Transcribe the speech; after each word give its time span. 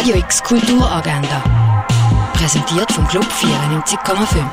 Radio 0.00 0.16
X 0.16 0.42
Kulturagenda. 0.42 1.86
Präsentiert 2.32 2.90
vom 2.90 3.06
Club 3.06 3.24
94,5. 3.24 4.46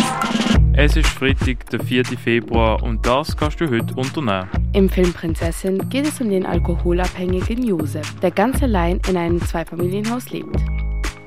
Es 0.73 0.97
ist 0.97 1.07
Freitag, 1.07 1.69
der 1.69 1.79
4. 1.79 2.03
Februar 2.03 2.83
und 2.83 3.05
das 3.05 3.37
kannst 3.37 3.61
du 3.61 3.69
heute 3.69 3.95
unternehmen. 3.95 4.49
Im 4.73 4.89
Film 4.89 5.13
Prinzessin 5.13 5.87
geht 5.87 6.05
es 6.05 6.19
um 6.19 6.29
den 6.29 6.45
alkoholabhängigen 6.45 7.63
Josef, 7.63 8.13
der 8.19 8.31
ganz 8.31 8.61
allein 8.61 8.99
in 9.07 9.15
einem 9.15 9.41
Zweifamilienhaus 9.41 10.31
lebt. 10.31 10.57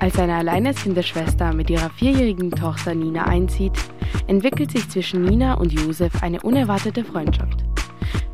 Als 0.01 0.17
seine 0.17 0.35
alleinerziehende 0.35 1.03
Schwester 1.03 1.55
mit 1.55 1.71
ihrer 1.71 1.89
vierjährigen 1.89 2.51
Tochter 2.51 2.95
Nina 2.95 3.25
einzieht, 3.25 3.73
entwickelt 4.27 4.71
sich 4.71 4.87
zwischen 4.91 5.25
Nina 5.25 5.55
und 5.55 5.73
Josef 5.73 6.23
eine 6.23 6.43
unerwartete 6.43 7.05
Freundschaft. 7.05 7.65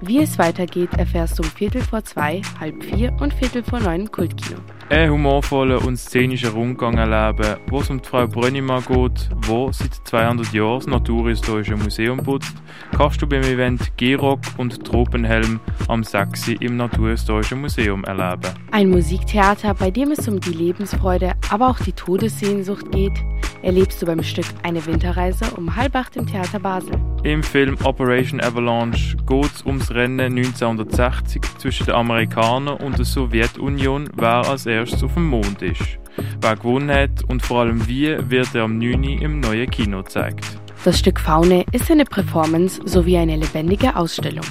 Wie 0.00 0.18
es 0.18 0.37
weitergeht, 0.37 0.95
erfährst 0.95 1.39
du 1.39 1.45
um 1.45 1.48
Viertel 1.48 1.80
vor 1.80 2.03
zwei, 2.03 2.43
halb 2.59 2.82
vier 2.82 3.16
und 3.21 3.32
Viertel 3.32 3.62
vor 3.62 3.79
neun 3.79 4.00
im 4.00 4.11
Kultkino. 4.11 4.59
Ein 4.89 5.11
humorvoller 5.11 5.84
und 5.84 5.97
szenischer 5.97 6.51
Rundgang 6.51 6.97
erleben, 6.97 7.56
wo 7.69 7.80
es 7.80 7.91
um 7.91 8.01
die 8.01 8.09
Frau 8.09 8.29
Brönnimann 8.29 8.84
geht, 8.84 9.29
wo 9.43 9.73
seit 9.73 9.95
200 10.05 10.52
Jahren 10.52 10.79
das 10.79 10.87
Naturhistorische 10.87 11.74
Museum 11.77 12.19
putzt, 12.19 12.55
kannst 12.96 13.20
du 13.20 13.27
beim 13.27 13.43
Event 13.43 13.96
G-Rock 13.96 14.38
und 14.59 14.84
Tropenhelm 14.84 15.59
am 15.88 16.05
Sachsi 16.05 16.57
im 16.60 16.77
Naturhistorischen 16.77 17.60
Museum 17.60 18.05
erleben. 18.05 18.55
Ein 18.70 18.91
Musiktheater, 18.91 19.74
bei 19.74 19.91
dem 19.91 20.12
es 20.12 20.29
um 20.29 20.38
die 20.38 20.52
Lebensfreude, 20.52 21.32
aber 21.51 21.68
auch 21.68 21.80
die 21.80 21.93
Todessehnsucht 21.93 22.93
geht, 22.93 23.15
erlebst 23.62 24.01
du 24.01 24.06
beim 24.06 24.23
Stück 24.23 24.46
Eine 24.62 24.84
Winterreise 24.87 25.45
um 25.56 25.74
halb 25.77 25.95
acht 25.96 26.16
im 26.16 26.27
Theater 26.27 26.59
Basel. 26.59 26.95
Im 27.23 27.42
Film 27.42 27.77
Operation 27.84 28.41
Avalanche 28.41 29.16
geht 29.27 29.52
es 29.55 29.65
ums 29.65 29.91
Rennen 29.91 30.37
1960 30.37 31.42
zwischen 31.59 31.87
den 31.87 31.95
Amerikanern 31.95 32.77
und 32.77 32.98
der 32.98 33.05
Sowjetunion, 33.05 34.09
wer 34.15 34.48
als 34.48 34.66
erstes 34.66 35.02
auf 35.02 35.15
dem 35.15 35.27
Mond 35.27 35.62
ist. 35.62 35.98
Wer 36.41 36.56
gewonnen 36.56 36.91
hat 36.91 37.24
und 37.29 37.42
vor 37.42 37.60
allem 37.60 37.87
wie, 37.87 38.16
wird 38.30 38.54
er 38.54 38.65
am 38.65 38.79
9. 38.79 39.02
im 39.04 39.40
neuen 39.40 39.71
Kino 39.71 40.02
gezeigt. 40.02 40.45
Das 40.84 40.99
Stück 40.99 41.18
Faune 41.18 41.65
ist 41.73 41.90
eine 41.90 42.04
Performance 42.04 42.80
sowie 42.84 43.16
eine 43.16 43.37
lebendige 43.37 43.96
Ausstellung. 43.96 44.46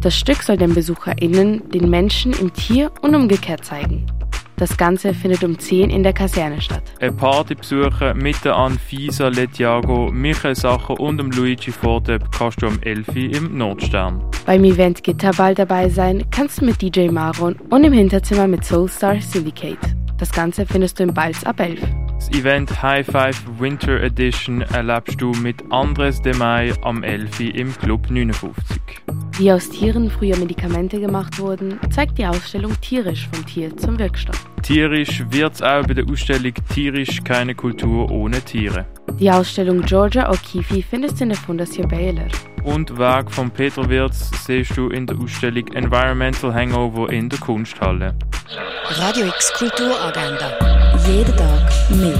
Das 0.00 0.18
Stück 0.18 0.42
soll 0.42 0.56
den 0.56 0.72
BesucherInnen 0.72 1.68
den 1.70 1.90
Menschen 1.90 2.32
im 2.32 2.52
Tier 2.52 2.90
und 3.02 3.14
umgekehrt 3.14 3.64
zeigen. 3.64 4.06
Das 4.58 4.74
Ganze 4.78 5.12
findet 5.12 5.44
um 5.44 5.58
10 5.58 5.90
in 5.90 6.02
der 6.02 6.14
Kaserne 6.14 6.62
statt. 6.62 6.82
Ein 7.00 7.14
Partybesucher 7.14 8.14
mit 8.14 8.42
der 8.42 8.56
Anfisa 8.56 9.28
Letiago, 9.28 10.10
Michael 10.10 10.54
Sacher 10.54 10.98
und 10.98 11.18
dem 11.18 11.30
Luigi 11.30 11.70
Forte 11.70 12.18
kannst 12.36 12.62
du 12.62 12.68
am 12.68 12.78
11. 12.80 13.08
im 13.14 13.58
Nordstern. 13.58 14.24
Beim 14.46 14.64
Event 14.64 15.04
Gitterball 15.04 15.54
dabei 15.54 15.90
sein 15.90 16.24
kannst 16.30 16.62
du 16.62 16.64
mit 16.64 16.80
DJ 16.80 17.08
Maron 17.08 17.56
und 17.68 17.84
im 17.84 17.92
Hinterzimmer 17.92 18.46
mit 18.46 18.64
Soulstar 18.64 19.20
Syndicate. 19.20 19.78
Das 20.16 20.32
Ganze 20.32 20.64
findest 20.64 20.98
du 20.98 21.02
im 21.02 21.12
Balz 21.12 21.44
ab 21.44 21.60
11. 21.60 21.80
Das 22.14 22.30
Event 22.30 22.82
High 22.82 23.06
Five 23.06 23.42
Winter 23.58 24.00
Edition 24.00 24.62
erlebst 24.62 25.20
du 25.20 25.32
mit 25.32 25.62
Andres 25.70 26.22
de 26.22 26.34
May 26.34 26.72
am 26.80 27.02
11. 27.02 27.40
im 27.40 27.76
Club 27.76 28.08
59. 28.08 28.80
Wie 29.38 29.52
aus 29.52 29.68
Tieren 29.68 30.10
früher 30.10 30.34
Medikamente 30.38 30.98
gemacht 30.98 31.38
wurden, 31.38 31.78
zeigt 31.90 32.16
die 32.16 32.24
Ausstellung 32.24 32.72
Tierisch 32.80 33.28
vom 33.30 33.44
Tier 33.44 33.76
zum 33.76 33.98
Wirkstoff. 33.98 34.46
Tierisch 34.62 35.22
wird's 35.28 35.60
auch 35.60 35.82
bei 35.86 35.92
der 35.92 36.06
Ausstellung 36.10 36.54
Tierisch 36.72 37.22
keine 37.22 37.54
Kultur 37.54 38.10
ohne 38.10 38.40
Tiere. 38.40 38.86
Die 39.20 39.30
Ausstellung 39.30 39.82
Georgia 39.82 40.30
O'Keeffe 40.30 40.82
findest 40.88 41.20
du 41.20 41.24
in 41.24 41.28
der 41.28 41.38
Fondation 41.38 41.86
Baylor. 41.86 42.28
Und 42.64 42.96
Werk 42.96 43.30
von 43.30 43.50
Peter 43.50 43.86
Wirz 43.90 44.30
siehst 44.46 44.74
du 44.74 44.88
in 44.88 45.06
der 45.06 45.18
Ausstellung 45.18 45.68
Environmental 45.68 46.54
Hangover 46.54 47.12
in 47.12 47.28
der 47.28 47.38
Kunsthalle. 47.38 48.14
Radio 48.88 49.26
X 49.26 49.52
Kulturagenda. 49.52 50.50
Jeden 51.06 51.36
Tag 51.36 51.70
mehr. 51.90 52.16